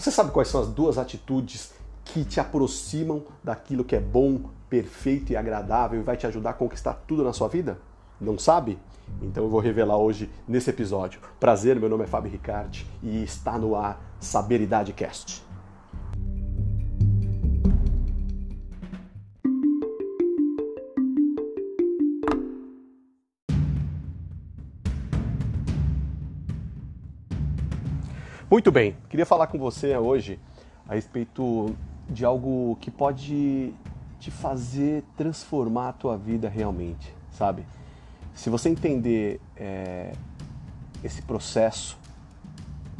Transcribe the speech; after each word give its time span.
Você 0.00 0.10
sabe 0.10 0.30
quais 0.30 0.48
são 0.48 0.62
as 0.62 0.68
duas 0.68 0.96
atitudes 0.96 1.74
que 2.06 2.24
te 2.24 2.40
aproximam 2.40 3.22
daquilo 3.44 3.84
que 3.84 3.94
é 3.94 4.00
bom, 4.00 4.40
perfeito 4.66 5.30
e 5.30 5.36
agradável 5.36 6.00
e 6.00 6.02
vai 6.02 6.16
te 6.16 6.26
ajudar 6.26 6.50
a 6.50 6.54
conquistar 6.54 6.94
tudo 7.06 7.22
na 7.22 7.34
sua 7.34 7.48
vida? 7.48 7.76
Não 8.18 8.38
sabe? 8.38 8.78
Então 9.20 9.44
eu 9.44 9.50
vou 9.50 9.60
revelar 9.60 9.98
hoje 9.98 10.30
nesse 10.48 10.70
episódio. 10.70 11.20
Prazer, 11.38 11.78
meu 11.78 11.90
nome 11.90 12.04
é 12.04 12.06
Fábio 12.06 12.32
Ricarte 12.32 12.86
e 13.02 13.22
está 13.22 13.58
no 13.58 13.76
ar 13.76 14.00
Saberidade 14.18 14.94
Cast. 14.94 15.49
Muito 28.50 28.72
bem, 28.72 28.96
queria 29.08 29.24
falar 29.24 29.46
com 29.46 29.56
você 29.56 29.96
hoje 29.96 30.36
a 30.88 30.96
respeito 30.96 31.72
de 32.08 32.24
algo 32.24 32.76
que 32.80 32.90
pode 32.90 33.72
te 34.18 34.28
fazer 34.28 35.04
transformar 35.16 35.90
a 35.90 35.92
tua 35.92 36.18
vida 36.18 36.48
realmente, 36.48 37.14
sabe? 37.30 37.64
Se 38.34 38.50
você 38.50 38.68
entender 38.68 39.40
é, 39.56 40.10
esse 41.04 41.22
processo, 41.22 41.96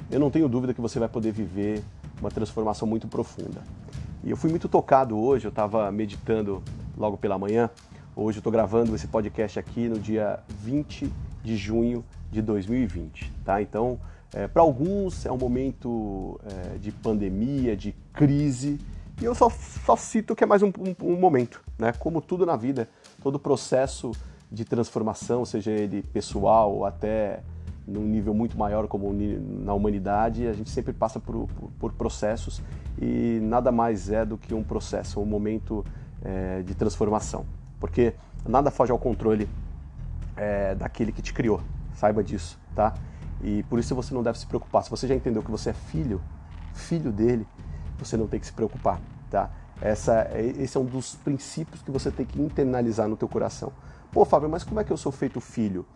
eu 0.08 0.20
não 0.20 0.30
tenho 0.30 0.48
dúvida 0.48 0.72
que 0.72 0.80
você 0.80 1.00
vai 1.00 1.08
poder 1.08 1.32
viver 1.32 1.82
uma 2.20 2.30
transformação 2.30 2.86
muito 2.86 3.08
profunda. 3.08 3.60
E 4.22 4.30
eu 4.30 4.36
fui 4.36 4.50
muito 4.50 4.68
tocado 4.68 5.18
hoje, 5.18 5.46
eu 5.46 5.50
estava 5.50 5.90
meditando 5.90 6.62
logo 6.96 7.16
pela 7.16 7.36
manhã. 7.36 7.68
Hoje 8.14 8.38
eu 8.38 8.40
estou 8.40 8.52
gravando 8.52 8.94
esse 8.94 9.08
podcast 9.08 9.58
aqui 9.58 9.88
no 9.88 9.98
dia 9.98 10.38
20 10.48 11.12
de 11.42 11.56
junho 11.56 12.04
de 12.30 12.40
2020, 12.40 13.32
tá? 13.44 13.60
Então 13.60 13.98
é, 14.34 14.46
Para 14.46 14.62
alguns 14.62 15.26
é 15.26 15.32
um 15.32 15.38
momento 15.38 16.40
é, 16.44 16.78
de 16.78 16.92
pandemia, 16.92 17.76
de 17.76 17.92
crise, 18.12 18.78
e 19.20 19.24
eu 19.24 19.34
só, 19.34 19.50
só 19.50 19.96
cito 19.96 20.34
que 20.34 20.42
é 20.42 20.46
mais 20.46 20.62
um, 20.62 20.68
um, 20.68 21.12
um, 21.12 21.16
momento, 21.16 21.62
né? 21.78 21.92
Como 21.98 22.22
tudo 22.22 22.46
na 22.46 22.56
vida, 22.56 22.88
todo 23.22 23.38
processo 23.38 24.12
de 24.50 24.64
transformação, 24.64 25.44
seja 25.44 25.70
ele 25.70 26.02
pessoal 26.02 26.74
ou 26.74 26.86
até 26.86 27.40
num 27.86 28.04
nível 28.04 28.32
muito 28.32 28.56
maior 28.56 28.86
como 28.88 29.12
na 29.12 29.74
humanidade, 29.74 30.46
a 30.46 30.52
gente 30.52 30.70
sempre 30.70 30.92
passa 30.92 31.20
por, 31.20 31.46
por, 31.48 31.70
por 31.78 31.92
processos 31.92 32.62
e 33.00 33.40
nada 33.42 33.70
mais 33.70 34.10
é 34.10 34.24
do 34.24 34.38
que 34.38 34.54
um 34.54 34.62
processo, 34.62 35.20
um 35.20 35.26
momento 35.26 35.84
é, 36.22 36.62
de 36.62 36.74
transformação, 36.74 37.44
porque 37.78 38.14
nada 38.48 38.70
foge 38.70 38.92
ao 38.92 38.98
controle 38.98 39.48
é, 40.36 40.74
daquele 40.74 41.12
que 41.12 41.20
te 41.20 41.34
criou, 41.34 41.60
saiba 41.92 42.22
disso, 42.22 42.58
tá? 42.74 42.94
E 43.42 43.62
por 43.64 43.78
isso 43.78 43.94
você 43.94 44.12
não 44.14 44.22
deve 44.22 44.38
se 44.38 44.46
preocupar. 44.46 44.84
Se 44.84 44.90
você 44.90 45.06
já 45.06 45.14
entendeu 45.14 45.42
que 45.42 45.50
você 45.50 45.70
é 45.70 45.72
filho, 45.72 46.20
filho 46.74 47.10
dele, 47.10 47.46
você 47.98 48.16
não 48.16 48.26
tem 48.26 48.40
que 48.40 48.46
se 48.46 48.52
preocupar, 48.52 49.00
tá? 49.30 49.50
Essa, 49.80 50.28
esse 50.38 50.76
é 50.76 50.80
um 50.80 50.84
dos 50.84 51.14
princípios 51.14 51.80
que 51.80 51.90
você 51.90 52.10
tem 52.10 52.26
que 52.26 52.40
internalizar 52.40 53.08
no 53.08 53.16
teu 53.16 53.28
coração. 53.28 53.72
Pô, 54.12 54.24
Fábio, 54.24 54.48
mas 54.48 54.62
como 54.62 54.80
é 54.80 54.84
que 54.84 54.92
eu 54.92 54.96
sou 54.96 55.10
feito 55.10 55.40
filho? 55.40 55.86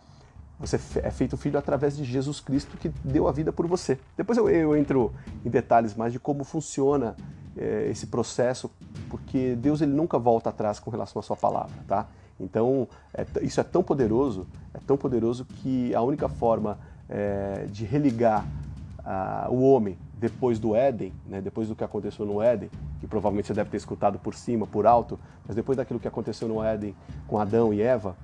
Você 0.59 0.79
é 1.03 1.11
feito 1.11 1.35
filho 1.35 1.59
através 1.59 1.97
de 1.97 2.03
Jesus 2.03 2.39
Cristo 2.39 2.77
que 2.77 2.89
deu 3.03 3.27
a 3.27 3.31
vida 3.31 3.51
por 3.51 3.67
você. 3.67 3.99
Depois 4.15 4.37
eu, 4.37 4.49
eu 4.49 4.75
entro 4.75 5.13
em 5.43 5.49
detalhes 5.49 5.93
mais 5.93 6.13
de 6.13 6.19
como 6.19 6.43
funciona 6.43 7.15
é, 7.57 7.87
esse 7.89 8.07
processo, 8.07 8.71
porque 9.09 9.55
Deus 9.55 9.81
ele 9.81 9.91
nunca 9.91 10.17
volta 10.17 10.49
atrás 10.49 10.79
com 10.79 10.89
relação 10.89 11.19
à 11.19 11.23
sua 11.23 11.35
palavra, 11.35 11.75
tá? 11.87 12.07
Então, 12.39 12.87
é, 13.13 13.25
isso 13.41 13.59
é 13.59 13.63
tão 13.63 13.83
poderoso, 13.83 14.47
é 14.73 14.79
tão 14.79 14.97
poderoso 14.97 15.45
que 15.45 15.93
a 15.93 16.01
única 16.01 16.27
forma 16.27 16.77
é, 17.09 17.65
de 17.69 17.85
religar 17.85 18.45
ah, 19.03 19.47
o 19.49 19.61
homem 19.61 19.97
depois 20.17 20.57
do 20.57 20.75
Éden, 20.75 21.13
né, 21.27 21.41
depois 21.41 21.67
do 21.67 21.75
que 21.75 21.83
aconteceu 21.83 22.25
no 22.25 22.41
Éden, 22.41 22.69
que 22.99 23.07
provavelmente 23.07 23.47
você 23.47 23.53
deve 23.53 23.69
ter 23.69 23.77
escutado 23.77 24.17
por 24.17 24.33
cima, 24.33 24.65
por 24.65 24.87
alto, 24.87 25.19
mas 25.45 25.55
depois 25.55 25.77
daquilo 25.77 25.99
que 25.99 26.07
aconteceu 26.07 26.47
no 26.47 26.63
Éden 26.63 26.95
com 27.27 27.37
Adão 27.37 27.73
e 27.73 27.81
Eva, 27.81 28.15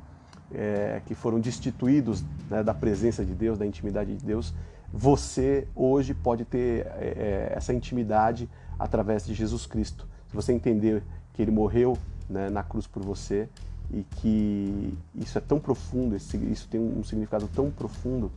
é, 0.54 1.02
que 1.06 1.14
foram 1.14 1.40
destituídos 1.40 2.24
né, 2.50 2.64
da 2.64 2.74
presença 2.74 3.24
de 3.24 3.34
Deus, 3.34 3.58
da 3.58 3.66
intimidade 3.66 4.16
de 4.16 4.26
Deus, 4.26 4.54
você 4.92 5.68
hoje 5.76 6.14
pode 6.14 6.44
ter 6.44 6.88
é, 6.98 7.50
é 7.52 7.54
essa 7.56 7.74
intimidade 7.74 8.50
através 8.80 9.26
de 9.26 9.34
Jesus 9.34 9.66
Cristo. 9.66 10.08
Se 10.28 10.36
você 10.36 10.54
entender 10.54 11.04
que 11.34 11.42
ele 11.42 11.52
morreu 11.52 11.98
né, 12.30 12.50
na 12.50 12.64
cruz 12.64 12.88
por 12.88 13.04
você 13.04 13.48
e 13.92 14.04
que 14.04 14.98
isso 15.16 15.38
é 15.38 15.42
tão 15.42 15.60
profundo, 15.60 16.16
isso 16.16 16.68
tem 16.70 16.80
um 16.80 17.04
significado 17.04 17.48
tão 17.54 17.70
profundo 17.70 18.32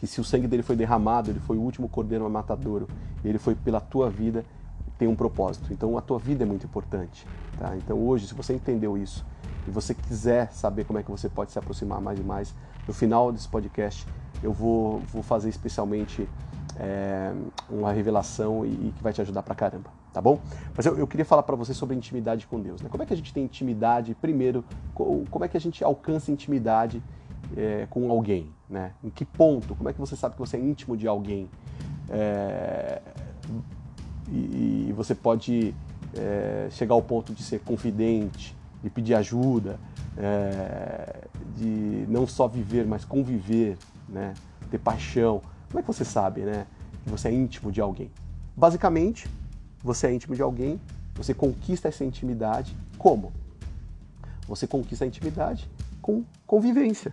que 0.00 0.06
se 0.06 0.18
o 0.18 0.24
sangue 0.24 0.48
dele 0.48 0.62
foi 0.62 0.74
derramado, 0.74 1.30
ele 1.30 1.40
foi 1.40 1.58
o 1.58 1.60
último 1.60 1.86
cordeiro 1.86 2.28
matadouro, 2.30 2.88
ele 3.22 3.38
foi 3.38 3.54
pela 3.54 3.82
tua 3.82 4.08
vida, 4.08 4.42
tem 4.98 5.06
um 5.06 5.14
propósito. 5.14 5.70
Então 5.74 5.96
a 5.98 6.00
tua 6.00 6.18
vida 6.18 6.42
é 6.42 6.46
muito 6.46 6.64
importante. 6.64 7.26
Tá? 7.58 7.76
Então 7.76 7.98
hoje, 7.98 8.26
se 8.26 8.32
você 8.32 8.54
entendeu 8.54 8.96
isso 8.96 9.26
e 9.68 9.70
você 9.70 9.92
quiser 9.94 10.50
saber 10.52 10.84
como 10.84 10.98
é 10.98 11.02
que 11.02 11.10
você 11.10 11.28
pode 11.28 11.52
se 11.52 11.58
aproximar 11.58 12.00
mais 12.00 12.18
e 12.18 12.22
mais, 12.22 12.54
no 12.88 12.94
final 12.94 13.30
desse 13.30 13.46
podcast 13.46 14.06
eu 14.42 14.54
vou, 14.54 15.00
vou 15.12 15.22
fazer 15.22 15.50
especialmente 15.50 16.26
é, 16.78 17.34
uma 17.68 17.92
revelação 17.92 18.64
e, 18.64 18.70
e, 18.70 18.94
que 18.96 19.02
vai 19.02 19.12
te 19.12 19.20
ajudar 19.20 19.42
pra 19.42 19.54
caramba, 19.54 19.90
tá 20.14 20.20
bom? 20.22 20.40
Mas 20.74 20.86
eu, 20.86 20.96
eu 20.96 21.06
queria 21.06 21.26
falar 21.26 21.42
para 21.42 21.56
você 21.56 21.74
sobre 21.74 21.94
intimidade 21.94 22.46
com 22.46 22.58
Deus. 22.58 22.80
Né? 22.80 22.88
Como 22.88 23.02
é 23.02 23.06
que 23.06 23.12
a 23.12 23.16
gente 23.16 23.34
tem 23.34 23.44
intimidade? 23.44 24.14
Primeiro, 24.14 24.64
como 24.94 25.44
é 25.44 25.48
que 25.48 25.58
a 25.58 25.60
gente 25.60 25.84
alcança 25.84 26.32
intimidade 26.32 27.02
é, 27.56 27.86
com 27.88 28.10
alguém? 28.10 28.50
Né? 28.68 28.92
Em 29.02 29.10
que 29.10 29.24
ponto? 29.24 29.74
Como 29.74 29.88
é 29.88 29.92
que 29.92 30.00
você 30.00 30.16
sabe 30.16 30.34
que 30.34 30.40
você 30.40 30.56
é 30.56 30.60
íntimo 30.60 30.96
de 30.96 31.06
alguém? 31.06 31.48
É, 32.08 33.00
e, 34.28 34.88
e, 34.88 34.94
você 34.96 35.14
pode 35.14 35.74
é, 36.14 36.68
chegar 36.70 36.94
ao 36.94 37.02
ponto 37.02 37.32
de 37.32 37.42
ser 37.42 37.60
confidente, 37.60 38.56
de 38.82 38.90
pedir 38.90 39.14
ajuda, 39.14 39.78
é, 40.16 41.28
de 41.56 42.06
não 42.08 42.26
só 42.26 42.46
viver, 42.46 42.86
mas 42.86 43.04
conviver, 43.04 43.76
né? 44.08 44.34
ter 44.70 44.78
paixão. 44.78 45.42
Como 45.68 45.78
é 45.78 45.82
que 45.82 45.86
você 45.86 46.04
sabe 46.04 46.42
né? 46.42 46.66
que 47.04 47.10
você 47.10 47.28
é 47.28 47.32
íntimo 47.32 47.72
de 47.72 47.80
alguém? 47.80 48.10
Basicamente, 48.56 49.28
você 49.82 50.06
é 50.06 50.14
íntimo 50.14 50.34
de 50.34 50.42
alguém, 50.42 50.80
você 51.14 51.34
conquista 51.34 51.88
essa 51.88 52.04
intimidade 52.04 52.76
como? 52.98 53.32
Você 54.46 54.66
conquista 54.66 55.04
a 55.04 55.08
intimidade 55.08 55.68
com 56.02 56.24
convivência. 56.46 57.12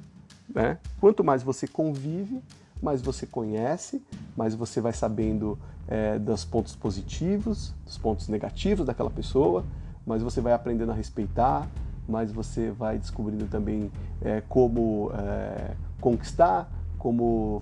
Né? 0.53 0.77
Quanto 0.99 1.23
mais 1.23 1.43
você 1.43 1.67
convive, 1.67 2.41
mais 2.81 3.01
você 3.01 3.25
conhece, 3.25 4.03
mais 4.35 4.55
você 4.55 4.79
vai 4.79 4.93
sabendo 4.93 5.57
é, 5.87 6.17
dos 6.19 6.45
pontos 6.45 6.75
positivos, 6.75 7.73
dos 7.85 7.97
pontos 7.97 8.27
negativos 8.27 8.85
daquela 8.85 9.09
pessoa, 9.09 9.65
mais 10.05 10.21
você 10.21 10.41
vai 10.41 10.53
aprendendo 10.53 10.91
a 10.91 10.95
respeitar, 10.95 11.67
mais 12.07 12.31
você 12.31 12.71
vai 12.71 12.97
descobrindo 12.97 13.45
também 13.47 13.91
é, 14.21 14.41
como 14.47 15.11
é, 15.13 15.75
conquistar, 15.99 16.69
como, 16.97 17.61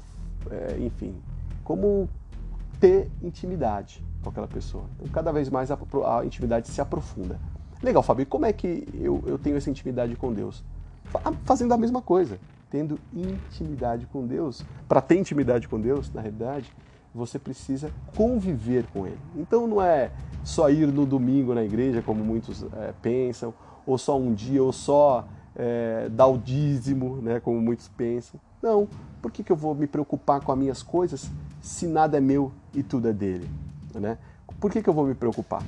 é, 0.52 0.78
enfim, 0.80 1.16
como 1.64 2.08
ter 2.80 3.10
intimidade 3.24 4.04
com 4.22 4.30
aquela 4.30 4.48
pessoa. 4.48 4.86
Então, 5.00 5.08
cada 5.12 5.32
vez 5.32 5.50
mais 5.50 5.72
a, 5.72 5.78
a 6.18 6.26
intimidade 6.26 6.68
se 6.68 6.80
aprofunda. 6.80 7.40
Legal, 7.82 8.04
Fábio, 8.04 8.26
como 8.26 8.46
é 8.46 8.54
que 8.54 8.88
eu, 8.94 9.24
eu 9.26 9.38
tenho 9.38 9.58
essa 9.58 9.70
intimidade 9.70 10.16
com 10.16 10.32
Deus? 10.32 10.64
Fazendo 11.46 11.74
a 11.74 11.78
mesma 11.78 12.02
coisa 12.02 12.38
tendo 12.76 13.00
intimidade 13.14 14.06
com 14.08 14.28
Deus. 14.28 14.66
Para 14.86 15.00
ter 15.00 15.18
intimidade 15.18 15.66
com 15.66 15.80
Deus, 15.80 16.12
na 16.12 16.20
realidade, 16.20 16.70
você 17.14 17.40
precisa 17.40 17.90
conviver 18.14 18.86
com 18.92 19.08
Ele. 19.08 19.18
Então 19.38 19.66
não 19.66 19.82
é 19.82 20.12
só 20.44 20.70
ir 20.70 20.86
no 20.90 21.06
domingo 21.06 21.54
na 21.54 21.64
igreja, 21.64 22.02
como 22.02 22.22
muitos 22.22 22.64
é, 22.74 22.94
pensam, 23.02 23.54
ou 23.88 23.98
só 23.98 24.20
um 24.20 24.34
dia, 24.34 24.62
ou 24.62 24.74
só 24.74 25.26
é, 25.56 26.10
dar 26.10 26.28
o 26.28 26.38
dízimo, 26.38 27.22
né, 27.22 27.40
como 27.40 27.62
muitos 27.62 27.88
pensam. 27.88 28.42
Não, 28.62 28.90
por 29.22 29.32
que, 29.32 29.42
que 29.42 29.54
eu 29.54 29.56
vou 29.56 29.74
me 29.74 29.88
preocupar 29.88 30.42
com 30.42 30.52
as 30.52 30.58
minhas 30.58 30.84
coisas 30.84 31.32
se 31.62 31.88
nada 31.88 32.18
é 32.18 32.20
meu 32.20 32.52
e 32.74 32.84
tudo 32.84 33.08
é 33.08 33.14
dele? 33.14 33.50
Né? 33.94 34.18
Por 34.60 34.70
que, 34.70 34.84
que 34.84 34.90
eu 34.90 34.94
vou 34.94 35.06
me 35.06 35.16
preocupar? 35.16 35.64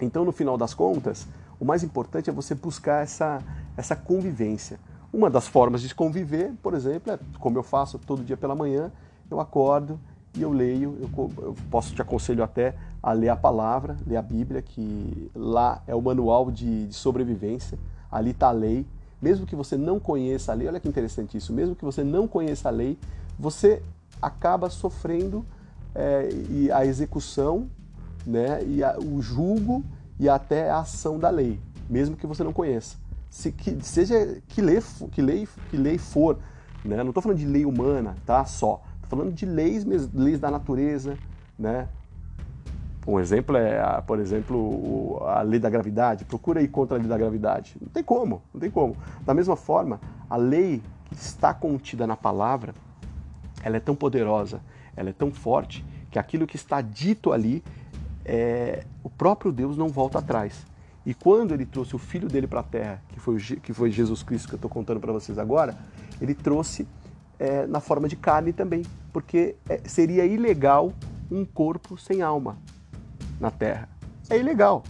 Então, 0.00 0.24
no 0.24 0.32
final 0.32 0.58
das 0.58 0.74
contas, 0.74 1.28
o 1.60 1.64
mais 1.64 1.84
importante 1.84 2.28
é 2.28 2.32
você 2.32 2.56
buscar 2.56 3.04
essa, 3.04 3.40
essa 3.76 3.94
convivência. 3.94 4.80
Uma 5.12 5.30
das 5.30 5.48
formas 5.48 5.80
de 5.80 5.94
conviver, 5.94 6.52
por 6.62 6.74
exemplo, 6.74 7.12
é 7.12 7.18
como 7.40 7.56
eu 7.56 7.62
faço 7.62 7.98
todo 7.98 8.22
dia 8.22 8.36
pela 8.36 8.54
manhã, 8.54 8.92
eu 9.30 9.40
acordo 9.40 9.98
e 10.36 10.42
eu 10.42 10.52
leio, 10.52 10.98
eu, 11.00 11.30
eu 11.38 11.56
posso 11.70 11.94
te 11.94 12.02
aconselho 12.02 12.44
até 12.44 12.74
a 13.02 13.12
ler 13.12 13.30
a 13.30 13.36
palavra, 13.36 13.96
ler 14.06 14.16
a 14.16 14.22
Bíblia, 14.22 14.60
que 14.60 15.30
lá 15.34 15.82
é 15.86 15.94
o 15.94 16.02
manual 16.02 16.50
de, 16.50 16.86
de 16.86 16.94
sobrevivência, 16.94 17.78
ali 18.12 18.30
está 18.30 18.48
a 18.48 18.52
lei. 18.52 18.86
Mesmo 19.20 19.46
que 19.46 19.56
você 19.56 19.78
não 19.78 19.98
conheça 19.98 20.52
a 20.52 20.54
lei, 20.54 20.68
olha 20.68 20.78
que 20.78 20.88
interessante 20.88 21.38
isso, 21.38 21.54
mesmo 21.54 21.74
que 21.74 21.84
você 21.84 22.04
não 22.04 22.28
conheça 22.28 22.68
a 22.68 22.70
lei, 22.70 22.98
você 23.38 23.82
acaba 24.20 24.68
sofrendo 24.68 25.44
é, 25.94 26.28
e 26.50 26.70
a 26.70 26.84
execução, 26.84 27.66
né, 28.26 28.62
e 28.64 28.84
a, 28.84 28.98
o 28.98 29.22
julgo 29.22 29.82
e 30.20 30.28
até 30.28 30.70
a 30.70 30.80
ação 30.80 31.18
da 31.18 31.30
lei, 31.30 31.58
mesmo 31.88 32.14
que 32.14 32.26
você 32.26 32.44
não 32.44 32.52
conheça 32.52 33.07
se, 33.30 33.52
que, 33.52 33.76
seja 33.82 34.40
que 34.48 34.60
lei, 34.60 34.82
que 35.12 35.22
lei, 35.22 35.48
que 35.70 35.76
lei 35.76 35.98
for, 35.98 36.38
né? 36.84 36.96
não 36.98 37.08
estou 37.08 37.22
falando 37.22 37.38
de 37.38 37.46
lei 37.46 37.64
humana, 37.64 38.16
tá? 38.24 38.44
Só. 38.44 38.82
Estou 39.02 39.18
falando 39.18 39.32
de 39.32 39.46
leis, 39.46 39.84
leis 40.12 40.38
da 40.38 40.50
natureza, 40.50 41.16
né? 41.58 41.88
Um 43.06 43.18
exemplo 43.18 43.56
é, 43.56 44.02
por 44.02 44.18
exemplo, 44.18 45.22
a 45.26 45.40
lei 45.40 45.58
da 45.58 45.70
gravidade. 45.70 46.26
Procura 46.26 46.60
ir 46.60 46.68
contra 46.68 46.96
a 46.96 47.00
lei 47.00 47.08
da 47.08 47.16
gravidade. 47.16 47.74
Não 47.80 47.88
tem 47.88 48.02
como, 48.02 48.42
não 48.52 48.60
tem 48.60 48.70
como. 48.70 48.94
Da 49.24 49.32
mesma 49.32 49.56
forma, 49.56 49.98
a 50.28 50.36
lei 50.36 50.82
que 51.06 51.14
está 51.14 51.54
contida 51.54 52.06
na 52.06 52.16
palavra, 52.16 52.74
ela 53.62 53.78
é 53.78 53.80
tão 53.80 53.94
poderosa, 53.94 54.60
ela 54.94 55.08
é 55.08 55.12
tão 55.12 55.32
forte, 55.32 55.82
que 56.10 56.18
aquilo 56.18 56.46
que 56.46 56.56
está 56.56 56.82
dito 56.82 57.32
ali, 57.32 57.64
é, 58.26 58.84
o 59.02 59.08
próprio 59.08 59.50
Deus 59.50 59.76
não 59.78 59.88
volta 59.88 60.18
atrás. 60.18 60.66
E 61.08 61.14
quando 61.14 61.54
ele 61.54 61.64
trouxe 61.64 61.96
o 61.96 61.98
filho 61.98 62.28
dele 62.28 62.46
para 62.46 62.60
a 62.60 62.62
terra, 62.62 63.02
que 63.08 63.18
foi, 63.18 63.38
que 63.38 63.72
foi 63.72 63.90
Jesus 63.90 64.22
Cristo 64.22 64.46
que 64.46 64.54
eu 64.56 64.58
estou 64.58 64.70
contando 64.70 65.00
para 65.00 65.10
vocês 65.10 65.38
agora, 65.38 65.74
ele 66.20 66.34
trouxe 66.34 66.86
é, 67.38 67.66
na 67.66 67.80
forma 67.80 68.06
de 68.06 68.14
carne 68.14 68.52
também, 68.52 68.82
porque 69.10 69.56
é, 69.66 69.80
seria 69.86 70.26
ilegal 70.26 70.92
um 71.30 71.46
corpo 71.46 71.96
sem 71.96 72.20
alma 72.20 72.58
na 73.40 73.50
terra. 73.50 73.88
É 74.28 74.36
ilegal. 74.36 74.84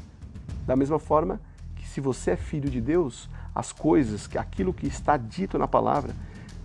Da 0.66 0.74
mesma 0.74 0.98
forma 0.98 1.40
que 1.76 1.86
se 1.86 2.00
você 2.00 2.32
é 2.32 2.36
filho 2.36 2.68
de 2.68 2.80
Deus, 2.80 3.30
as 3.54 3.70
coisas, 3.70 4.26
que 4.26 4.36
aquilo 4.36 4.74
que 4.74 4.88
está 4.88 5.16
dito 5.16 5.56
na 5.56 5.68
palavra, 5.68 6.12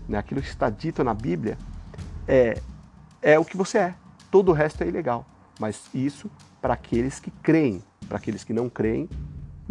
né, 0.10 0.18
aquilo 0.18 0.42
que 0.42 0.48
está 0.48 0.68
dito 0.68 1.04
na 1.04 1.14
Bíblia, 1.14 1.60
é, 2.28 2.60
é 3.22 3.38
o 3.38 3.46
que 3.46 3.56
você 3.56 3.78
é. 3.78 3.96
Todo 4.32 4.50
o 4.50 4.52
resto 4.52 4.84
é 4.84 4.88
ilegal. 4.88 5.28
Mas 5.60 5.92
isso 5.94 6.28
para 6.60 6.74
aqueles 6.74 7.20
que 7.20 7.30
creem. 7.30 7.84
Para 8.10 8.18
aqueles 8.18 8.44
que 8.44 8.52
não 8.52 8.68
creem, 8.68 9.08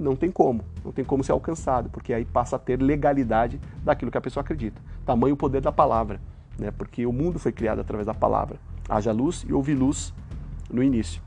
não 0.03 0.17
tem 0.17 0.31
como, 0.31 0.65
não 0.85 0.93
tem 0.93 1.05
como 1.05 1.23
ser 1.23 1.33
alcançado, 1.33 1.89
porque 1.91 2.13
aí 2.13 2.25
passa 2.25 2.57
a 2.57 2.59
ter 2.59 2.81
legalidade 2.81 3.61
daquilo 3.83 4.11
que 4.11 4.19
a 4.19 4.21
pessoa 4.21 4.43
acredita. 4.43 4.81
Tamanho 5.07 5.35
o 5.35 5.37
poder 5.37 5.61
da 5.61 5.73
palavra, 5.73 6.21
né? 6.59 6.71
porque 6.71 7.07
o 7.07 7.13
mundo 7.13 7.39
foi 7.39 7.53
criado 7.53 7.81
através 7.81 8.07
da 8.07 8.15
palavra. 8.15 8.59
Haja 8.89 9.13
luz 9.13 9.45
e 9.49 9.53
houve 9.53 9.75
luz 9.75 10.13
no 10.71 10.83
início. 10.83 11.23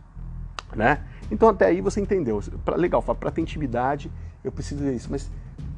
Né? 0.76 1.04
Então 1.32 1.50
até 1.50 1.68
aí 1.68 1.82
você 1.82 2.02
entendeu. 2.02 2.42
Pra, 2.64 2.76
legal, 2.76 3.02
para 3.02 3.32
ter 3.32 3.42
intimidade 3.42 4.12
eu 4.44 4.52
preciso 4.52 4.84
disso, 4.84 5.08
mas 5.10 5.30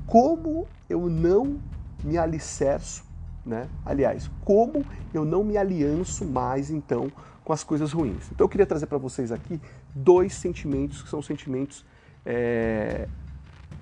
como 0.05 0.67
eu 0.89 1.09
não 1.09 1.57
me 2.03 2.17
alicerço, 2.17 3.05
né? 3.45 3.67
aliás, 3.85 4.29
como 4.43 4.85
eu 5.13 5.23
não 5.23 5.43
me 5.43 5.57
alianço 5.57 6.25
mais 6.25 6.69
então 6.69 7.09
com 7.45 7.53
as 7.53 7.63
coisas 7.63 7.93
ruins. 7.93 8.29
Então 8.31 8.43
eu 8.43 8.49
queria 8.49 8.65
trazer 8.65 8.87
para 8.87 8.97
vocês 8.97 9.31
aqui 9.31 9.61
dois 9.95 10.33
sentimentos 10.33 11.01
que 11.01 11.09
são 11.09 11.21
sentimentos 11.21 11.85
é, 12.27 13.07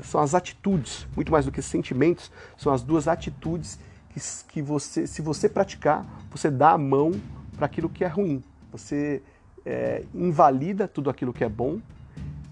são 0.01 0.21
as 0.21 0.35
atitudes, 0.35 1.07
muito 1.15 1.31
mais 1.31 1.45
do 1.45 1.51
que 1.51 1.61
sentimentos, 1.63 2.31
são 2.55 2.71
as 2.71 2.83
duas 2.83 3.07
atitudes 3.07 3.79
que, 4.09 4.19
que 4.49 4.61
você, 4.61 5.07
se 5.07 5.21
você 5.21 5.49
praticar, 5.49 6.05
você 6.29 6.51
dá 6.51 6.71
a 6.71 6.77
mão 6.77 7.11
para 7.57 7.65
aquilo 7.65 7.89
que 7.89 8.03
é 8.03 8.07
ruim. 8.07 8.43
Você 8.71 9.23
é, 9.65 10.03
invalida 10.13 10.87
tudo 10.87 11.09
aquilo 11.09 11.33
que 11.33 11.43
é 11.43 11.49
bom 11.49 11.79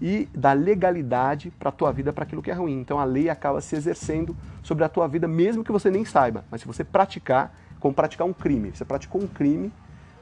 e 0.02 0.28
dá 0.34 0.52
legalidade 0.52 1.52
para 1.52 1.68
a 1.68 1.72
tua 1.72 1.92
vida 1.92 2.12
para 2.12 2.24
aquilo 2.24 2.42
que 2.42 2.50
é 2.50 2.54
ruim. 2.54 2.80
Então 2.80 2.98
a 2.98 3.04
lei 3.04 3.30
acaba 3.30 3.60
se 3.60 3.76
exercendo 3.76 4.36
sobre 4.62 4.82
a 4.82 4.88
tua 4.88 5.06
vida, 5.06 5.28
mesmo 5.28 5.62
que 5.62 5.70
você 5.70 5.90
nem 5.90 6.04
saiba. 6.04 6.44
Mas 6.50 6.62
se 6.62 6.66
você 6.66 6.82
praticar, 6.82 7.56
como 7.78 7.94
praticar 7.94 8.26
um 8.26 8.32
crime, 8.32 8.72
você 8.74 8.84
praticou 8.84 9.22
um 9.22 9.28
crime, 9.28 9.72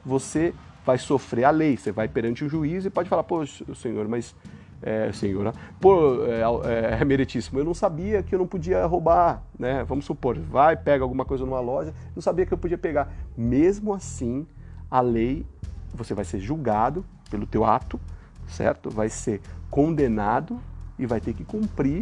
você 0.05 0.53
vai 0.85 0.99
sofrer 0.99 1.45
a 1.45 1.49
lei, 1.49 1.77
você 1.77 1.91
vai 1.91 2.07
perante 2.07 2.43
o 2.45 2.49
juiz 2.49 2.85
e 2.85 2.89
pode 2.89 3.09
falar, 3.09 3.23
pô, 3.23 3.43
senhor, 3.45 4.07
mas 4.07 4.35
é, 4.83 5.11
senhor, 5.13 5.45
né? 5.45 5.53
pô, 5.79 6.25
é, 6.25 6.41
é, 6.41 6.97
é, 7.01 7.05
meritíssimo, 7.05 7.59
eu 7.59 7.65
não 7.65 7.73
sabia 7.73 8.21
que 8.21 8.35
eu 8.35 8.39
não 8.39 8.45
podia 8.45 8.85
roubar, 8.85 9.41
né? 9.57 9.83
Vamos 9.85 10.05
supor, 10.05 10.37
vai, 10.37 10.75
pega 10.75 11.03
alguma 11.03 11.23
coisa 11.23 11.45
numa 11.45 11.61
loja, 11.61 11.93
não 12.13 12.21
sabia 12.21 12.45
que 12.45 12.53
eu 12.53 12.57
podia 12.57 12.77
pegar. 12.77 13.11
Mesmo 13.35 13.93
assim, 13.93 14.45
a 14.91 14.99
lei, 14.99 15.45
você 15.93 16.13
vai 16.13 16.25
ser 16.25 16.39
julgado 16.39 17.05
pelo 17.31 17.47
teu 17.47 17.63
ato, 17.63 17.99
certo? 18.47 18.89
Vai 18.89 19.09
ser 19.09 19.41
condenado 19.69 20.59
e 20.99 21.05
vai 21.05 21.21
ter 21.21 21.33
que 21.33 21.43
cumprir 21.43 22.01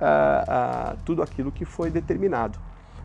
uh, 0.00 0.92
uh, 0.94 0.98
tudo 1.04 1.22
aquilo 1.22 1.50
que 1.50 1.64
foi 1.64 1.90
determinado. 1.90 2.58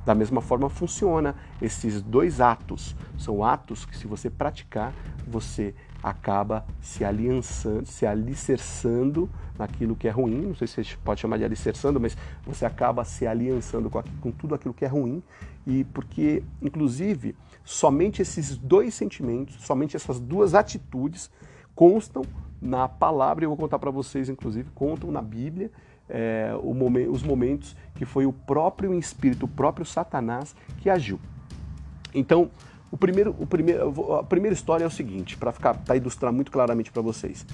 Da 0.05 0.13
mesma 0.13 0.39
forma 0.39 0.69
funciona 0.69 1.35
esses 1.59 2.01
dois 2.01 2.39
atos. 2.39 2.95
São 3.17 3.43
atos 3.43 3.85
que 3.85 3.97
se 3.97 4.05
você 4.05 4.29
praticar, 4.29 4.93
você 5.27 5.73
acaba 6.05 6.63
se 6.79 7.03
aliançando, 7.03 7.87
se 7.87 8.05
alicerçando 8.05 9.27
naquilo 9.57 9.95
que 9.95 10.07
é 10.07 10.11
ruim. 10.11 10.39
Não 10.41 10.55
sei 10.55 10.67
se 10.67 10.83
você 10.83 10.95
pode 11.03 11.19
chamar 11.19 11.37
de 11.37 11.43
alicerçando, 11.43 11.99
mas 11.99 12.15
você 12.45 12.63
acaba 12.63 13.03
se 13.03 13.25
aliançando 13.25 13.89
com, 13.89 14.03
com 14.21 14.31
tudo 14.31 14.53
aquilo 14.53 14.71
que 14.71 14.85
é 14.85 14.87
ruim. 14.87 15.23
E 15.65 15.83
porque, 15.85 16.43
inclusive, 16.61 17.35
somente 17.63 18.21
esses 18.21 18.55
dois 18.55 18.93
sentimentos, 18.93 19.55
somente 19.65 19.95
essas 19.95 20.19
duas 20.19 20.53
atitudes 20.53 21.31
constam 21.73 22.23
na 22.61 22.87
palavra, 22.87 23.43
eu 23.43 23.49
vou 23.49 23.57
contar 23.57 23.79
para 23.79 23.89
vocês, 23.89 24.29
inclusive, 24.29 24.69
contam 24.75 25.11
na 25.11 25.23
Bíblia 25.23 25.71
é, 26.07 26.51
momen 26.63 27.09
os 27.09 27.23
momentos 27.23 27.75
que 27.95 28.05
foi 28.05 28.27
o 28.27 28.31
próprio 28.31 28.93
Espírito, 28.93 29.45
o 29.45 29.49
próprio 29.49 29.83
Satanás 29.83 30.55
que 30.77 30.87
agiu. 30.87 31.19
Então, 32.13 32.51
o 32.95 32.97
primeiro, 32.97 33.35
o 33.37 33.45
primeiro, 33.45 34.13
a 34.13 34.23
primeira 34.23 34.53
história 34.53 34.85
é 34.85 34.87
o 34.87 34.91
seguinte, 34.91 35.35
para 35.35 35.51
ficar, 35.51 35.73
para 35.73 35.97
ilustrar 35.97 36.31
muito 36.31 36.49
claramente 36.49 36.89
para 36.93 37.01
vocês. 37.01 37.45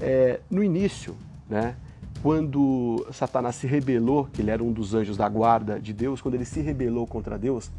É, 0.00 0.40
no 0.50 0.64
início, 0.64 1.14
né, 1.46 1.76
quando 2.22 3.06
Satanás 3.12 3.56
se 3.56 3.66
rebelou, 3.66 4.24
que 4.32 4.40
ele 4.40 4.50
era 4.50 4.64
um 4.64 4.72
dos 4.72 4.94
anjos 4.94 5.18
da 5.18 5.28
guarda 5.28 5.78
de 5.78 5.92
Deus, 5.92 6.22
quando 6.22 6.36
ele 6.36 6.46
se 6.46 6.62
rebelou 6.62 7.06
contra 7.06 7.36
Deus, 7.36 7.70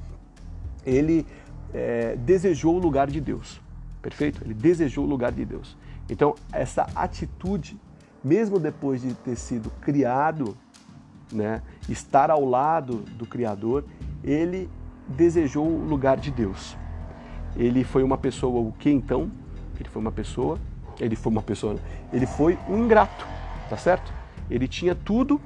ele 0.86 1.26
é, 1.74 2.16
desejou 2.16 2.76
o 2.76 2.80
lugar 2.80 3.10
de 3.10 3.20
Deus. 3.20 3.60
Perfeito? 4.04 4.44
Ele 4.44 4.54
desejou 4.54 5.04
o 5.04 5.08
lugar 5.08 5.32
de 5.32 5.44
Deus. 5.44 5.76
Então, 6.08 6.36
essa 6.54 6.88
atitude 6.94 7.76
mesmo 8.24 8.60
depois 8.60 9.02
de 9.02 9.16
ter 9.16 9.36
sido 9.36 9.72
criado, 9.82 10.56
né, 11.32 11.64
estar 11.88 12.30
ao 12.30 12.46
lado 12.46 12.98
do 13.18 13.26
Criador, 13.26 13.84
ele 14.24 14.70
desejou 15.08 15.66
o 15.66 15.86
lugar 15.86 16.18
de 16.18 16.30
Deus. 16.30 16.78
Ele 17.56 17.84
foi 17.84 18.04
uma 18.04 18.18
pessoa 18.18 18.62
o 18.62 18.72
que 18.74 18.90
então? 18.90 19.32
Ele 19.80 19.90
foi 19.90 20.02
uma 20.02 20.12
pessoa, 20.12 20.58
ele 21.00 21.16
foi 21.16 21.32
uma 21.32 21.42
pessoa, 21.42 21.78
ele 22.12 22.26
foi 22.26 22.58
um 22.68 22.84
ingrato, 22.84 23.26
tá 23.70 23.78
certo? 23.78 24.14
Ele 24.50 24.68
tinha 24.68 24.94
tudo, 24.94 25.40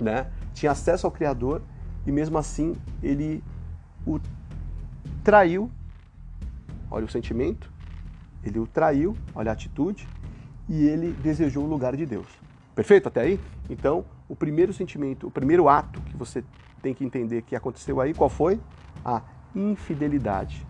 né? 0.00 0.26
Tinha 0.54 0.72
acesso 0.72 1.06
ao 1.06 1.12
Criador 1.12 1.62
e 2.06 2.12
mesmo 2.12 2.36
assim 2.38 2.74
ele 3.02 3.42
o 4.06 4.18
traiu. 5.22 5.70
Olha 6.90 7.04
o 7.04 7.08
sentimento, 7.08 7.70
ele 8.42 8.58
o 8.58 8.66
traiu, 8.66 9.16
olha 9.34 9.50
a 9.50 9.52
atitude, 9.52 10.08
e 10.68 10.86
ele 10.86 11.12
desejou 11.22 11.64
o 11.64 11.68
lugar 11.68 11.96
de 11.96 12.06
Deus. 12.06 12.26
Perfeito 12.74 13.08
até 13.08 13.22
aí? 13.22 13.40
Então, 13.68 14.04
o 14.28 14.36
primeiro 14.36 14.72
sentimento, 14.72 15.26
o 15.26 15.30
primeiro 15.30 15.68
ato 15.68 16.00
que 16.02 16.16
você 16.16 16.44
tem 16.80 16.94
que 16.94 17.04
entender 17.04 17.42
que 17.42 17.56
aconteceu 17.56 18.00
aí, 18.00 18.14
qual 18.14 18.30
foi? 18.30 18.60
A 19.04 19.22
infidelidade. 19.54 20.66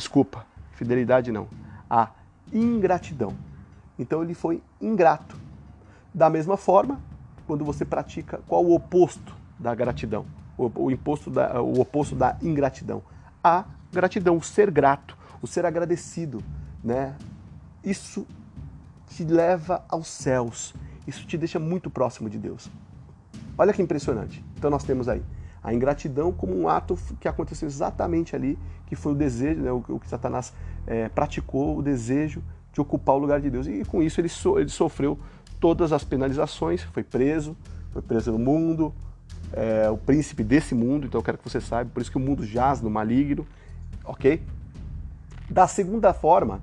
Desculpa, 0.00 0.46
fidelidade 0.72 1.30
não. 1.30 1.46
A 1.88 2.08
ingratidão. 2.50 3.36
Então 3.98 4.22
ele 4.22 4.32
foi 4.32 4.62
ingrato. 4.80 5.36
Da 6.14 6.30
mesma 6.30 6.56
forma, 6.56 6.98
quando 7.46 7.66
você 7.66 7.84
pratica, 7.84 8.40
qual 8.48 8.64
o 8.64 8.74
oposto 8.74 9.36
da 9.58 9.74
gratidão? 9.74 10.24
O, 10.56 10.84
o, 10.86 10.90
imposto 10.90 11.28
da, 11.28 11.60
o 11.60 11.78
oposto 11.78 12.16
da 12.16 12.34
ingratidão? 12.40 13.02
A 13.44 13.66
gratidão, 13.92 14.38
o 14.38 14.42
ser 14.42 14.70
grato, 14.70 15.18
o 15.42 15.46
ser 15.46 15.66
agradecido, 15.66 16.42
né? 16.82 17.14
Isso 17.84 18.26
te 19.06 19.22
leva 19.22 19.84
aos 19.86 20.06
céus. 20.06 20.74
Isso 21.06 21.26
te 21.26 21.36
deixa 21.36 21.58
muito 21.58 21.90
próximo 21.90 22.30
de 22.30 22.38
Deus. 22.38 22.70
Olha 23.58 23.74
que 23.74 23.82
impressionante. 23.82 24.42
Então 24.56 24.70
nós 24.70 24.82
temos 24.82 25.10
aí 25.10 25.22
a 25.62 25.74
ingratidão 25.74 26.32
como 26.32 26.58
um 26.58 26.68
ato 26.68 26.98
que 27.20 27.28
aconteceu 27.28 27.66
exatamente 27.66 28.34
ali, 28.34 28.58
que 28.86 28.96
foi 28.96 29.12
o 29.12 29.14
desejo, 29.14 29.60
né, 29.60 29.70
o, 29.70 29.80
que 29.80 30.08
Satanás 30.08 30.52
é, 30.86 31.08
praticou, 31.08 31.78
o 31.78 31.82
desejo 31.82 32.42
de 32.72 32.80
ocupar 32.80 33.16
o 33.16 33.18
lugar 33.18 33.40
de 33.40 33.50
Deus. 33.50 33.66
E 33.66 33.84
com 33.84 34.02
isso 34.02 34.20
ele, 34.20 34.28
so, 34.28 34.58
ele 34.58 34.70
sofreu 34.70 35.18
todas 35.58 35.92
as 35.92 36.02
penalizações, 36.02 36.82
foi 36.82 37.02
preso, 37.02 37.56
foi 37.92 38.00
preso 38.00 38.32
no 38.32 38.38
mundo, 38.38 38.94
é, 39.52 39.90
o 39.90 39.96
príncipe 39.96 40.42
desse 40.42 40.74
mundo, 40.74 41.06
então 41.06 41.18
eu 41.20 41.24
quero 41.24 41.38
que 41.38 41.44
você 41.44 41.60
saiba, 41.60 41.90
por 41.92 42.00
isso 42.00 42.10
que 42.10 42.16
o 42.16 42.20
mundo 42.20 42.44
jaz 42.44 42.80
no 42.80 42.88
maligno, 42.88 43.46
ok? 44.04 44.42
Da 45.48 45.66
segunda 45.66 46.14
forma, 46.14 46.60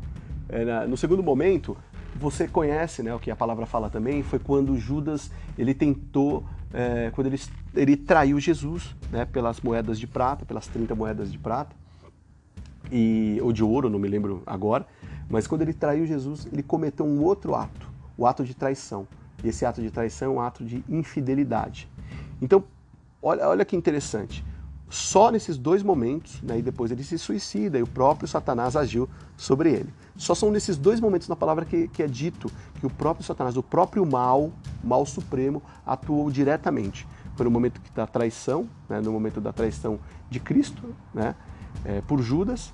é, 0.49 0.87
no 0.87 0.97
segundo 0.97 1.21
momento, 1.21 1.77
você 2.19 2.47
conhece, 2.47 3.03
né, 3.03 3.13
o 3.13 3.19
que 3.19 3.29
a 3.29 3.35
palavra 3.35 3.65
fala 3.65 3.89
também, 3.89 4.23
foi 4.23 4.39
quando 4.39 4.77
Judas 4.77 5.31
ele 5.57 5.73
tentou, 5.73 6.43
é, 6.73 7.11
quando 7.11 7.27
ele, 7.27 7.39
ele 7.75 7.95
traiu 7.95 8.39
Jesus, 8.39 8.95
né, 9.11 9.25
pelas 9.25 9.61
moedas 9.61 9.99
de 9.99 10.07
prata, 10.07 10.45
pelas 10.45 10.67
30 10.67 10.95
moedas 10.95 11.31
de 11.31 11.37
prata, 11.37 11.75
e, 12.91 13.37
ou 13.41 13.51
de 13.51 13.63
ouro, 13.63 13.89
não 13.89 13.99
me 13.99 14.07
lembro 14.07 14.41
agora, 14.45 14.85
mas 15.29 15.45
quando 15.45 15.61
ele 15.61 15.73
traiu 15.73 16.05
Jesus, 16.05 16.47
ele 16.51 16.63
cometeu 16.63 17.05
um 17.05 17.21
outro 17.21 17.53
ato, 17.53 17.87
o 18.17 18.25
ato 18.25 18.43
de 18.43 18.53
traição. 18.53 19.07
E 19.43 19.49
esse 19.49 19.65
ato 19.65 19.81
de 19.81 19.91
traição 19.91 20.33
é 20.33 20.35
um 20.35 20.41
ato 20.41 20.63
de 20.63 20.83
infidelidade. 20.89 21.87
Então, 22.41 22.63
olha, 23.21 23.47
olha 23.47 23.65
que 23.65 23.75
interessante. 23.75 24.43
Só 24.89 25.31
nesses 25.31 25.57
dois 25.57 25.83
momentos, 25.83 26.41
né, 26.41 26.59
e 26.59 26.61
depois 26.61 26.91
ele 26.91 27.03
se 27.03 27.17
suicida 27.17 27.77
e 27.77 27.83
o 27.83 27.87
próprio 27.87 28.27
Satanás 28.27 28.75
agiu 28.75 29.09
sobre 29.35 29.71
ele. 29.71 29.93
Só 30.15 30.33
são 30.33 30.49
nesses 30.49 30.77
dois 30.77 30.99
momentos 30.99 31.27
na 31.27 31.35
palavra 31.35 31.65
que, 31.65 31.87
que 31.89 32.01
é 32.01 32.07
dito 32.07 32.49
que 32.79 32.85
o 32.85 32.89
próprio 32.89 33.25
Satanás, 33.25 33.57
o 33.57 33.63
próprio 33.63 34.05
mal, 34.05 34.51
mal 34.83 35.05
supremo, 35.05 35.61
atuou 35.85 36.31
diretamente. 36.31 37.05
Foi 37.35 37.43
no 37.43 37.51
momento 37.51 37.81
da 37.93 38.07
traição, 38.07 38.67
né, 38.87 39.01
no 39.01 39.11
momento 39.11 39.41
da 39.41 39.51
traição 39.51 39.99
de 40.29 40.39
Cristo, 40.39 40.95
né, 41.13 41.35
é, 41.83 42.01
por 42.01 42.21
Judas, 42.21 42.73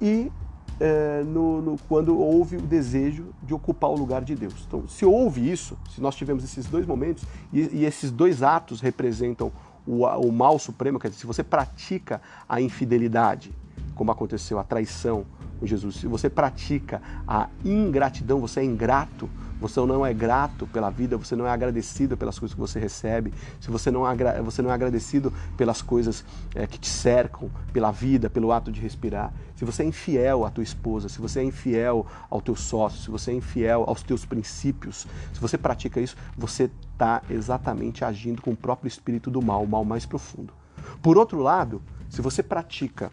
e 0.00 0.32
é, 0.80 1.22
no, 1.22 1.62
no, 1.62 1.78
quando 1.88 2.18
houve 2.18 2.56
o 2.56 2.60
desejo 2.60 3.26
de 3.42 3.54
ocupar 3.54 3.90
o 3.90 3.96
lugar 3.96 4.22
de 4.22 4.34
Deus. 4.34 4.54
Então, 4.66 4.88
se 4.88 5.06
houve 5.06 5.50
isso, 5.50 5.78
se 5.94 6.00
nós 6.00 6.16
tivemos 6.16 6.42
esses 6.42 6.66
dois 6.66 6.84
momentos, 6.86 7.24
e, 7.52 7.60
e 7.72 7.84
esses 7.84 8.10
dois 8.10 8.42
atos 8.42 8.80
representam 8.80 9.52
o, 9.86 10.04
o 10.04 10.32
mal 10.32 10.58
supremo, 10.58 10.98
quer 10.98 11.08
dizer, 11.08 11.20
se 11.20 11.26
você 11.26 11.42
pratica 11.42 12.20
a 12.48 12.60
infidelidade, 12.60 13.52
como 13.94 14.10
aconteceu 14.10 14.58
a 14.58 14.64
traição 14.64 15.24
com 15.58 15.66
Jesus, 15.66 15.96
se 15.96 16.06
você 16.06 16.28
pratica 16.28 17.00
a 17.26 17.48
ingratidão, 17.64 18.40
você 18.40 18.60
é 18.60 18.64
ingrato, 18.64 19.28
você 19.62 19.80
não 19.86 20.04
é 20.04 20.12
grato 20.12 20.66
pela 20.66 20.90
vida, 20.90 21.16
você 21.16 21.36
não 21.36 21.46
é 21.46 21.50
agradecido 21.50 22.16
pelas 22.16 22.38
coisas 22.38 22.54
que 22.54 22.60
você 22.60 22.80
recebe, 22.80 23.32
se 23.60 23.70
você 23.70 23.90
não 23.90 24.06
é, 24.06 24.42
você 24.42 24.60
não 24.60 24.70
é 24.70 24.74
agradecido 24.74 25.32
pelas 25.56 25.80
coisas 25.80 26.24
é, 26.54 26.66
que 26.66 26.78
te 26.78 26.88
cercam, 26.88 27.48
pela 27.72 27.92
vida, 27.92 28.28
pelo 28.28 28.50
ato 28.52 28.72
de 28.72 28.80
respirar, 28.80 29.32
se 29.56 29.64
você 29.64 29.84
é 29.84 29.86
infiel 29.86 30.44
à 30.44 30.50
tua 30.50 30.64
esposa, 30.64 31.08
se 31.08 31.20
você 31.20 31.40
é 31.40 31.44
infiel 31.44 32.04
ao 32.28 32.42
teu 32.42 32.56
sócio, 32.56 33.00
se 33.00 33.10
você 33.10 33.30
é 33.30 33.34
infiel 33.34 33.84
aos 33.86 34.02
teus 34.02 34.24
princípios, 34.24 35.06
se 35.32 35.40
você 35.40 35.56
pratica 35.56 36.00
isso, 36.00 36.16
você 36.36 36.68
está 36.92 37.22
exatamente 37.30 38.04
agindo 38.04 38.42
com 38.42 38.50
o 38.50 38.56
próprio 38.56 38.88
espírito 38.88 39.30
do 39.30 39.40
mal, 39.40 39.62
o 39.62 39.68
mal 39.68 39.84
mais 39.84 40.04
profundo. 40.04 40.52
Por 41.00 41.16
outro 41.16 41.38
lado, 41.38 41.80
se 42.10 42.20
você 42.20 42.42
pratica 42.42 43.12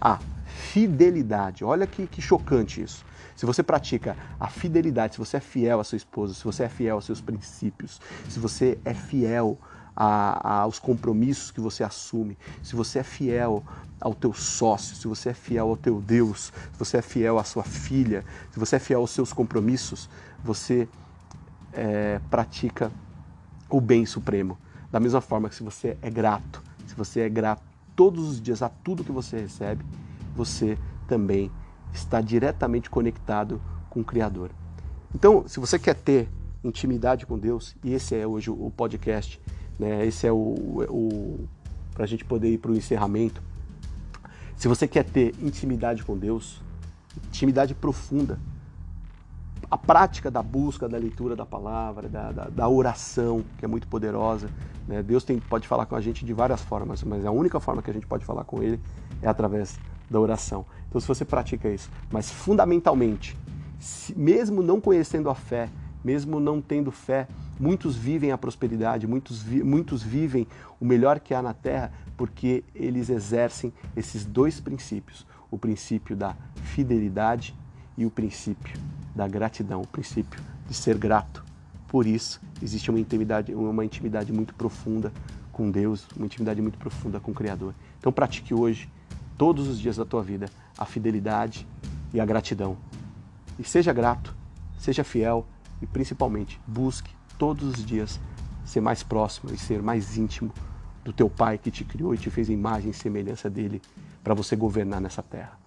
a 0.00 0.20
fidelidade, 0.46 1.64
olha 1.64 1.86
que, 1.86 2.06
que 2.06 2.22
chocante 2.22 2.80
isso 2.80 3.09
se 3.40 3.46
você 3.46 3.62
pratica 3.62 4.18
a 4.38 4.48
fidelidade, 4.48 5.14
se 5.14 5.18
você 5.18 5.38
é 5.38 5.40
fiel 5.40 5.80
à 5.80 5.84
sua 5.84 5.96
esposa, 5.96 6.34
se 6.34 6.44
você 6.44 6.64
é 6.64 6.68
fiel 6.68 6.96
aos 6.96 7.06
seus 7.06 7.22
princípios, 7.22 7.98
se 8.28 8.38
você 8.38 8.78
é 8.84 8.92
fiel 8.92 9.58
a, 9.96 10.60
aos 10.60 10.78
compromissos 10.78 11.50
que 11.50 11.58
você 11.58 11.82
assume, 11.82 12.36
se 12.62 12.76
você 12.76 12.98
é 12.98 13.02
fiel 13.02 13.64
ao 13.98 14.12
teu 14.12 14.34
sócio, 14.34 14.94
se 14.94 15.08
você 15.08 15.30
é 15.30 15.32
fiel 15.32 15.70
ao 15.70 15.76
teu 15.78 16.02
Deus, 16.02 16.52
se 16.70 16.78
você 16.78 16.98
é 16.98 17.02
fiel 17.02 17.38
à 17.38 17.42
sua 17.42 17.62
filha, 17.62 18.26
se 18.52 18.60
você 18.60 18.76
é 18.76 18.78
fiel 18.78 19.00
aos 19.00 19.10
seus 19.10 19.32
compromissos, 19.32 20.10
você 20.44 20.86
é, 21.72 22.20
pratica 22.28 22.92
o 23.70 23.80
bem 23.80 24.04
supremo. 24.04 24.58
Da 24.92 25.00
mesma 25.00 25.22
forma 25.22 25.48
que 25.48 25.54
se 25.54 25.62
você 25.62 25.96
é 26.02 26.10
grato, 26.10 26.62
se 26.86 26.94
você 26.94 27.20
é 27.20 27.28
grato 27.30 27.62
todos 27.96 28.28
os 28.28 28.38
dias 28.38 28.60
a 28.60 28.68
tudo 28.68 29.02
que 29.02 29.12
você 29.12 29.40
recebe, 29.40 29.82
você 30.36 30.76
também 31.08 31.50
está 31.92 32.20
diretamente 32.20 32.88
conectado 32.88 33.60
com 33.88 34.00
o 34.00 34.04
Criador. 34.04 34.50
Então, 35.14 35.46
se 35.46 35.58
você 35.58 35.78
quer 35.78 35.94
ter 35.94 36.28
intimidade 36.62 37.26
com 37.26 37.38
Deus, 37.38 37.76
e 37.82 37.92
esse 37.92 38.14
é 38.14 38.26
hoje 38.26 38.50
o 38.50 38.70
podcast, 38.76 39.40
né? 39.78 40.06
esse 40.06 40.26
é 40.26 40.32
o, 40.32 40.36
o 40.36 41.48
para 41.92 42.04
a 42.04 42.06
gente 42.06 42.24
poder 42.24 42.50
ir 42.50 42.58
para 42.58 42.70
o 42.70 42.76
encerramento. 42.76 43.42
Se 44.56 44.68
você 44.68 44.86
quer 44.86 45.04
ter 45.04 45.34
intimidade 45.40 46.04
com 46.04 46.16
Deus, 46.16 46.62
intimidade 47.28 47.74
profunda, 47.74 48.38
a 49.70 49.78
prática 49.78 50.30
da 50.30 50.42
busca, 50.42 50.88
da 50.88 50.98
leitura 50.98 51.36
da 51.36 51.46
palavra, 51.46 52.08
da, 52.08 52.32
da, 52.32 52.44
da 52.44 52.68
oração, 52.68 53.44
que 53.58 53.64
é 53.64 53.68
muito 53.68 53.86
poderosa. 53.86 54.50
Né? 54.86 55.02
Deus 55.02 55.24
tem, 55.24 55.38
pode 55.38 55.68
falar 55.68 55.86
com 55.86 55.94
a 55.94 56.00
gente 56.00 56.24
de 56.24 56.32
várias 56.32 56.60
formas, 56.60 57.02
mas 57.02 57.24
a 57.24 57.30
única 57.30 57.60
forma 57.60 57.82
que 57.82 57.90
a 57.90 57.94
gente 57.94 58.06
pode 58.06 58.24
falar 58.24 58.44
com 58.44 58.62
Ele 58.62 58.80
é 59.22 59.28
através 59.28 59.78
da 60.10 60.18
oração. 60.18 60.66
Então, 60.88 61.00
se 61.00 61.06
você 61.06 61.24
pratica 61.24 61.68
isso, 61.68 61.88
mas 62.10 62.30
fundamentalmente, 62.30 63.36
mesmo 64.16 64.62
não 64.62 64.80
conhecendo 64.80 65.30
a 65.30 65.34
fé, 65.34 65.70
mesmo 66.04 66.40
não 66.40 66.60
tendo 66.60 66.90
fé, 66.90 67.28
muitos 67.58 67.94
vivem 67.94 68.32
a 68.32 68.38
prosperidade, 68.38 69.06
muitos, 69.06 69.42
vi, 69.42 69.62
muitos 69.62 70.02
vivem 70.02 70.46
o 70.80 70.84
melhor 70.84 71.20
que 71.20 71.32
há 71.32 71.40
na 71.40 71.54
terra 71.54 71.92
porque 72.16 72.64
eles 72.74 73.08
exercem 73.08 73.72
esses 73.96 74.24
dois 74.24 74.60
princípios: 74.60 75.26
o 75.50 75.56
princípio 75.56 76.16
da 76.16 76.36
fidelidade 76.74 77.54
e 77.96 78.04
o 78.04 78.10
princípio 78.10 78.78
da 79.14 79.28
gratidão, 79.28 79.82
o 79.82 79.86
princípio 79.86 80.40
de 80.68 80.74
ser 80.74 80.98
grato. 80.98 81.44
Por 81.88 82.06
isso, 82.06 82.40
existe 82.62 82.90
uma 82.90 83.00
intimidade, 83.00 83.54
uma 83.54 83.84
intimidade 83.84 84.32
muito 84.32 84.54
profunda 84.54 85.12
com 85.50 85.70
Deus, 85.70 86.06
uma 86.16 86.26
intimidade 86.26 86.62
muito 86.62 86.78
profunda 86.78 87.18
com 87.18 87.32
o 87.32 87.34
Criador. 87.34 87.74
Então, 87.98 88.12
pratique 88.12 88.54
hoje 88.54 88.88
todos 89.40 89.68
os 89.68 89.80
dias 89.80 89.96
da 89.96 90.04
tua 90.04 90.22
vida 90.22 90.50
a 90.76 90.84
fidelidade 90.84 91.66
e 92.12 92.20
a 92.20 92.26
gratidão. 92.26 92.76
E 93.58 93.64
seja 93.64 93.90
grato, 93.90 94.36
seja 94.78 95.02
fiel 95.02 95.46
e 95.80 95.86
principalmente 95.86 96.60
busque 96.66 97.10
todos 97.38 97.70
os 97.70 97.82
dias 97.82 98.20
ser 98.66 98.82
mais 98.82 99.02
próximo 99.02 99.50
e 99.50 99.56
ser 99.56 99.80
mais 99.82 100.18
íntimo 100.18 100.52
do 101.02 101.10
teu 101.10 101.30
Pai 101.30 101.56
que 101.56 101.70
te 101.70 101.86
criou 101.86 102.14
e 102.14 102.18
te 102.18 102.28
fez 102.28 102.50
imagem 102.50 102.90
e 102.90 102.94
semelhança 102.94 103.48
dele 103.48 103.80
para 104.22 104.34
você 104.34 104.54
governar 104.54 105.00
nessa 105.00 105.22
terra. 105.22 105.58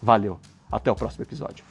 Valeu, 0.00 0.38
até 0.70 0.88
o 0.88 0.94
próximo 0.94 1.24
episódio. 1.24 1.64